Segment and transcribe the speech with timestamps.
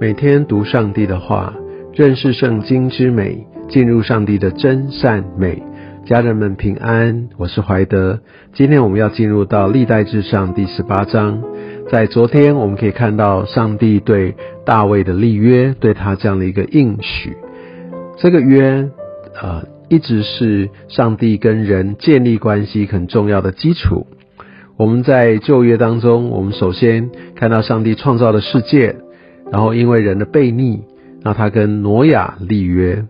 [0.00, 1.52] 每天读上帝的话，
[1.92, 5.60] 认识圣经之美，进入上帝的真善美。
[6.06, 8.20] 家人们平安，我是怀德。
[8.52, 11.42] 今天我们要进入到历代志上第十八章。
[11.90, 17.36] 在昨天，我们可以看到上帝对大卫的立约，对他这样的一个应许。
[18.18, 18.88] 这个约，
[19.42, 24.06] 呃，一直是上帝跟人建立关系很重要的基础。
[24.76, 28.94] 我们在旧约当中，我们首先看到上帝创造的世界，
[29.50, 30.82] 然后因为人的悖逆，
[31.22, 33.04] 那他跟挪亚立约，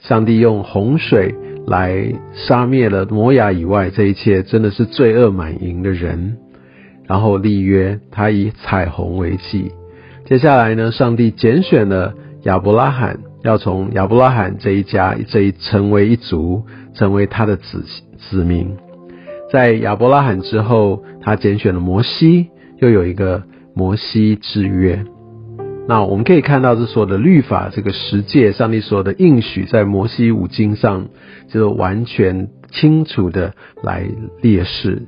[0.00, 1.34] 上帝用洪水。
[1.66, 6.36] 来杀灭了挪亚以外这一切真的是罪恶满盈的人，
[7.06, 9.72] 然后立约，他以彩虹为记。
[10.26, 12.12] 接下来呢，上帝拣选了
[12.42, 16.62] 亚伯拉罕，要从亚伯拉罕这一家这一成为一族，
[16.92, 17.82] 成为他的子
[18.18, 18.76] 子民。
[19.50, 23.42] 在亚伯拉罕之后，他拣选了摩西，又有一个
[23.74, 25.02] 摩西之约。
[25.86, 31.08] 那我们可以看到，这所有的律法，这个十诫，上帝所有的应许，在摩西五经上
[31.48, 34.06] 就完全清楚的来
[34.40, 35.02] 列示。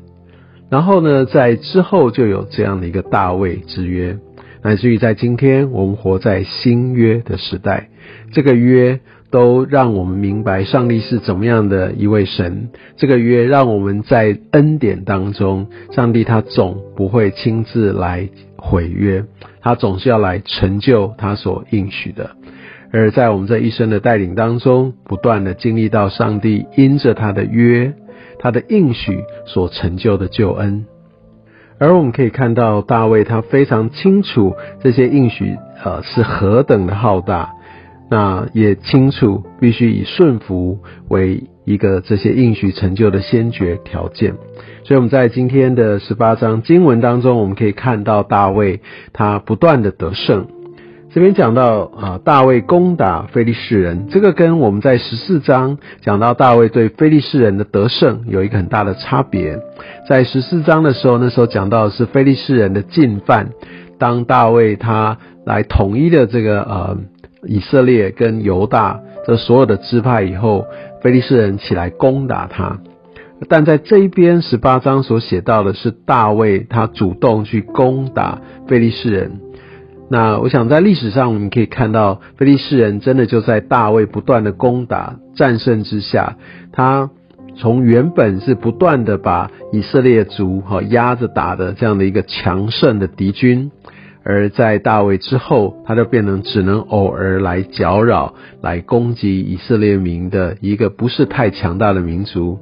[0.68, 4.18] 然后呢，在之后就有这样的一个大卫之约，
[4.62, 7.88] 乃至于在今天，我们活在新约的时代，
[8.32, 12.68] 这个约都让我们明白上帝是怎么样的一位神。
[12.96, 19.24] 这个约让我们在恩典当中，上帝他总不会亲自来毁约。
[19.66, 22.36] 他总是要来成就他所应许的，
[22.92, 27.92] 而在我们这一生的带领当中，不断的经历到上帝因着他的约、
[28.38, 30.86] 他的应许所成就的救恩。
[31.80, 37.50] 而我们可以看到大卫，他非常清楚这些应许，呃，是何等的浩大，
[38.08, 40.78] 那也清楚必须以顺服
[41.08, 44.32] 为一个这些应许成就的先决条件。
[44.84, 48.80] 所以我们在今天的十八章经文当中，我们可以看到大卫
[49.12, 50.46] 他不断的得胜。
[51.12, 59.58] 这边讲到啊，大卫攻打非利士人，这个跟我们在十四章讲到大卫对非利士人的得胜有一个很大的差别。
[60.06, 63.48] 在十四章的时候，那时候讲到是非利士人的进犯，
[63.98, 65.16] 当大卫他
[65.46, 66.98] 来统一的这个呃
[67.46, 70.66] 以色列跟犹大这所有的支派以后，
[71.06, 72.80] 非利士人起来攻打他。
[73.48, 79.38] 但在这一边十八章所写到的是大卫他主动去攻打非利士人。
[80.10, 86.38] 那我想在历史上我们可以看到，非利士人真的就在大卫不断的攻打战胜之下，
[86.72, 87.08] 他
[87.56, 93.70] 从原本是不断的把以色列族哈压着打的这样的一个强盛的敌军，
[94.28, 102.58] 而在大卫之后，他就变成只能偶尔来搅扰、来攻击以色列民的一个不是太强大的民族。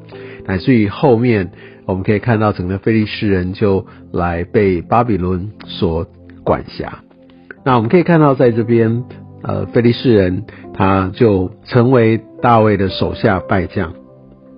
[0.46, 1.50] 乃至于后面，
[1.86, 6.06] 我们可以看到整个菲利士人就来被巴比伦所
[6.44, 6.98] 管辖。
[7.64, 9.04] 那我们可以看到，在这边，
[9.42, 10.44] 呃，菲利士人
[10.74, 13.94] 他就成为大卫的手下败将。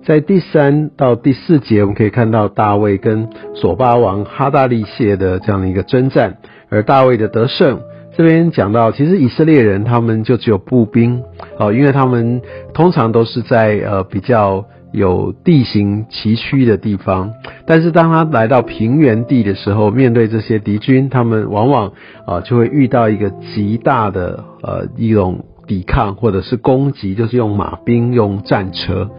[0.03, 6.37] 在第三到第四节，我们可以看到大卫跟索巴王哈大利谢的这样的一个征战，
[6.69, 7.79] 而大卫的得胜。
[8.15, 11.23] 这边讲到，其实以色列人他们就只有步兵，
[11.59, 12.41] 哦，因为他们
[12.73, 14.65] 通常都是在呃比较。
[14.93, 17.33] 有地形崎岖的地方，
[17.65, 21.91] 但是当他来到平原地的时候，面对这些敌军，他们往往
[22.25, 29.09] 啊就会遇到一个极大的呃一种抵抗或者是攻击，就是用马兵用战车。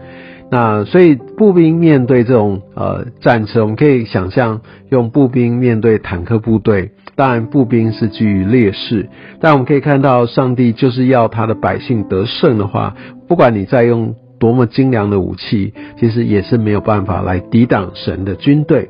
[0.51, 12.95] 那所以步兵面对这种呃战车，我们可以想象用步兵面对坦克部队，当然步兵是居于劣势，但我们可以看到上帝就是要他的百姓得胜的话，
[13.27, 14.15] 不管你再用。
[14.39, 18.87] 多么精良的武器，其实也是没有办法来抵挡神的军队。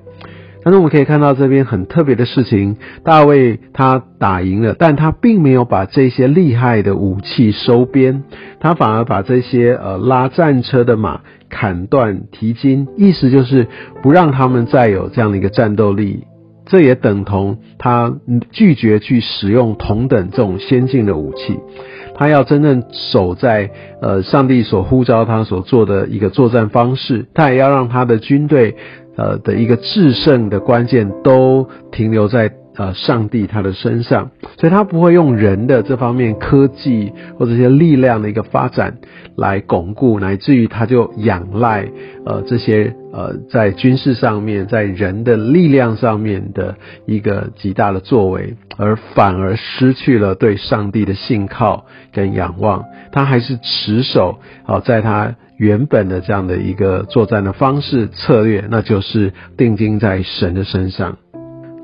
[0.63, 8.23] 但是我们可以看到这边很特别的事情，大卫他打赢了，但他并没有把这些厉害的武器收编，
[8.59, 13.67] 他反而把这些呃拉战车的马砍断蹄筋，意思就是
[14.01, 16.25] 不让他们再有这样的一个战斗力。
[16.65, 18.13] 这也等同他
[18.51, 21.59] 拒绝去使用同等这种先进的武器。
[22.19, 23.71] 他要真正守在
[24.01, 28.75] 呃上帝所呼召他所做的一个作战方式，他也要让他的军队
[29.15, 38.97] 呃的一个制胜的关键都停留在呃上帝他的身上，所以他不会用人的这方面科技或者一些力量的一个发展
[39.37, 41.87] 来巩固，乃至于他就仰赖
[42.25, 42.93] 呃这些。
[43.11, 46.75] 呃，在军事上面，在人的力量上面的
[47.07, 52.85] 一个极大的作为，而反而失去了对上帝的信靠跟仰望。
[53.11, 61.17] 他还是持守好在他原本的这样的一个作战的方式策略，那就是定睛在神的身上。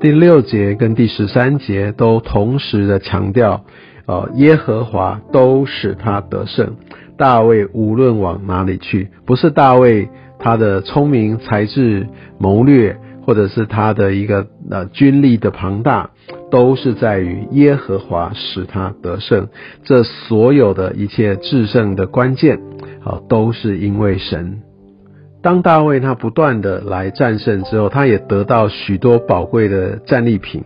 [0.00, 3.64] 第六节跟第十三节都同时的强调，
[4.06, 6.76] 呃，耶和华都使他得胜。
[7.18, 12.06] 大卫无论往哪里去，不是大卫他的聪明才智
[12.38, 16.10] 谋略，或者是他的一个呃军力的庞大，
[16.50, 19.48] 都是在于耶和华使他得胜。
[19.82, 22.60] 这所有的一切制胜的关键，
[23.00, 24.60] 好，都是因为神。
[25.42, 30.64] 当大卫他不断的来战胜之后，他也得到许多宝贵的战利品。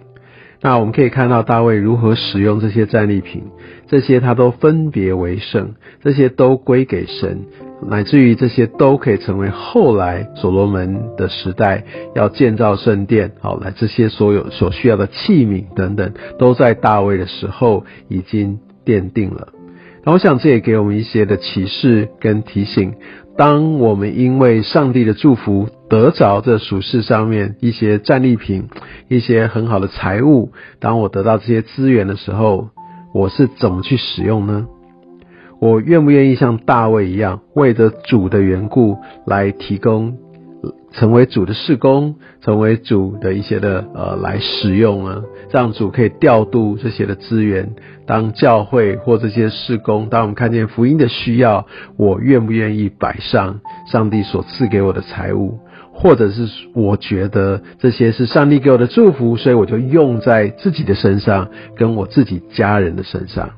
[0.63, 3.45] 那我们可以看到大卫如何使用这些战利品，
[3.87, 7.47] 这些他都分别为圣，这些都归给神，
[7.89, 11.85] 乃至于这些都可以成为后来所罗门的时代
[12.15, 19.49] 要建造圣殿，好来这些所有所需要的器皿等等，都在大卫的时候已经奠定了。
[20.05, 22.95] 那我想这也给我们一些的启示跟提醒。
[23.37, 28.69] 当我们因为上帝的祝福得着这属世上面一些战利品、
[29.09, 32.69] 一些很好的财物，当我得到这些资源的时候，
[33.15, 34.67] 我是怎么去使用呢？
[35.59, 38.97] 我愿不愿意像大卫一样，为着主的缘故
[39.27, 40.17] 来提供？
[40.93, 47.75] 成为主的事工，成为主的一些的呃来使用啊，让主可以调度这些的资源，
[48.07, 51.67] 当教会或这些事工，当我们看见福音的需要，
[51.97, 55.61] 我愿不愿意摆上上帝所赐给我的财物，
[55.93, 63.51] 或者是我觉得这些是上帝给我的祝福，所以我就用在自己的身上，跟我自己家人的身上。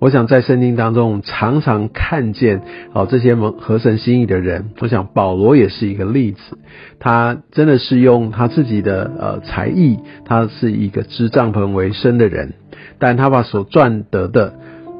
[0.00, 2.62] 我想在圣经当中常常看见
[2.92, 6.58] 哦这些蒙合神心意的人，我想保罗也是一个例子。
[6.98, 12.54] 他真的是用他自己的呃才艺，他是一个织帐篷为生的人，
[12.98, 14.54] 但他把所赚得的，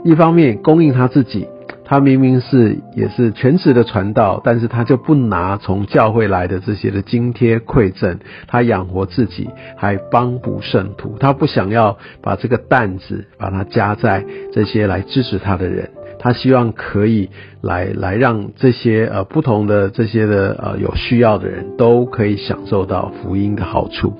[0.04, 1.48] 一方面供应他自己。
[1.84, 11.16] 他明明是也是全职的传道，但是他就不拿从教会来的这些的津贴馈赠，他养活自己，还帮补圣徒。
[11.20, 17.28] 他不想要把这个担子把它加在这些来支持他的人，他希望可以
[17.60, 24.14] 来来让这些呃不同的这些的呃有需要的人都可以享受到福音的好处。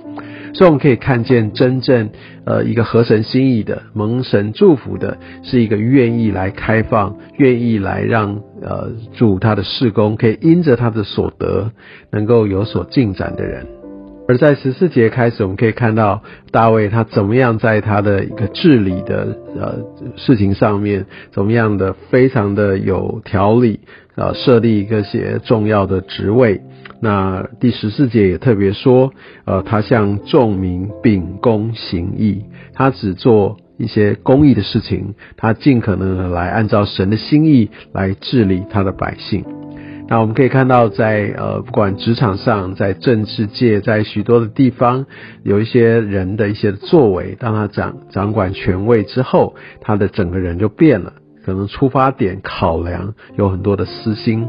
[0.54, 2.10] 所以我们可以看见，真正
[2.46, 11.72] 呃一个合神心意的蒙神祝福的，是一个愿意来开放、愿意来让呃主他的事工可以因着他的所得
[12.12, 13.83] 能够有所进展的人。
[14.26, 19.78] 而在十四节开始，我们可以看到大卫他怎么样在他的一个治理的呃
[20.16, 23.80] 事情上面，怎么样的非常的有条理
[24.14, 26.62] 呃，设立一个些重要的职位。
[27.00, 29.12] 那第十四节也特别说，
[29.44, 39.44] 呃，他向众民秉公行义，他只做一些公益的事情，他尽可能的来按照神的心意来治理他的百姓。
[40.06, 45.06] 那我们可以看到，在呃，不管职场上，在政治界，在许多的地方，
[45.42, 51.14] 有一些人的一些作为，当他掌掌管权位之后，他的整个人就变了，
[51.44, 54.46] 可能出发点考量有很多的私心。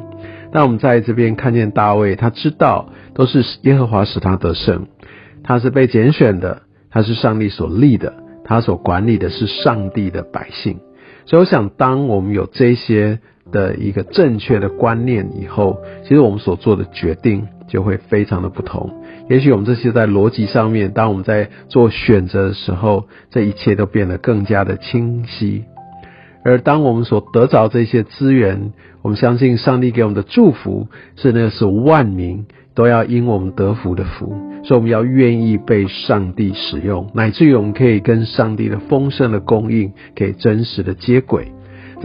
[0.51, 4.87] 那我们在这边看见大卫，他知道都是耶和华使他得胜，
[5.41, 8.13] 他是被拣选的，他是上帝所立的，
[8.43, 10.79] 他所管理的是上帝的百姓。
[11.25, 13.19] 所以我想，当我们有这些
[13.51, 18.89] 的一个正确的观念以后，其实我们所做的决定就会非常的不同。
[19.29, 25.63] 也许我们这些在逻辑上面，当我们在做选择的时候，这一切都变得更加的清晰。
[26.43, 28.71] 而当我们所得着这些资源，
[29.01, 41.51] 我们相信上帝给我们的祝福是那是万民都要因我们得福的福，所以我们要愿意被上帝使用，乃至于我们可以跟上帝的丰盛的供应可以真实的接轨。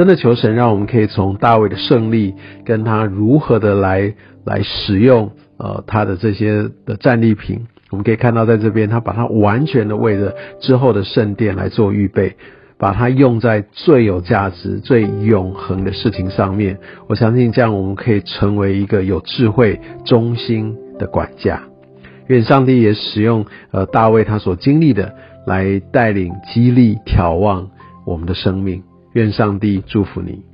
[0.00, 4.14] 真的求神让我们可以从大卫的胜利，跟他如何的来
[4.46, 12.34] 来使用呃他的这些的战利品，我们可以看到在这边他把它完全的为了之后的圣殿来做预备。
[12.78, 21.60] 把它用在最有价值、最永恒的事情上面，我相信这样我们可以成为一个有智慧、忠心的管家。
[22.28, 25.14] 愿上帝也使用呃大卫他所经历的
[25.46, 27.68] 来带领、激励、眺望
[28.06, 28.82] 我们的生命。
[29.12, 30.49] 愿上帝祝福你。